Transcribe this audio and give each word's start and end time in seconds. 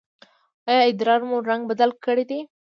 ایا 0.69 0.81
ادرار 0.91 1.21
مو 1.29 1.37
رنګ 1.49 1.61
بدل 1.71 1.89
کړی 2.03 2.23
دی؟ 2.29 2.39